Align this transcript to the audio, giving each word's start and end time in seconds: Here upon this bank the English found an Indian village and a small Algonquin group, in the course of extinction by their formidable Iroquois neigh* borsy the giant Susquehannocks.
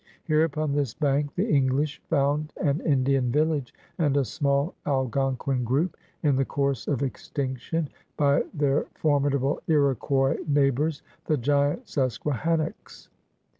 Here 0.23 0.43
upon 0.45 0.71
this 0.73 0.95
bank 0.95 1.35
the 1.35 1.47
English 1.47 2.01
found 2.09 2.53
an 2.59 2.81
Indian 2.83 3.31
village 3.31 3.71
and 3.99 4.17
a 4.17 4.25
small 4.25 4.73
Algonquin 4.87 5.63
group, 5.63 5.95
in 6.23 6.37
the 6.37 6.43
course 6.43 6.87
of 6.87 7.03
extinction 7.03 7.87
by 8.17 8.41
their 8.51 8.87
formidable 8.95 9.61
Iroquois 9.67 10.37
neigh* 10.47 10.71
borsy 10.71 11.03
the 11.25 11.37
giant 11.37 11.85
Susquehannocks. 11.85 13.09